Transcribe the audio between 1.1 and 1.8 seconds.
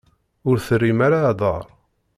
aḍar.